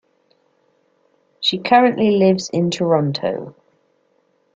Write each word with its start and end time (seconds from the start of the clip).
She 1.41 1.59
currently 1.59 2.17
lives 2.17 2.49
in 2.49 2.71
Toronto. 2.71 3.53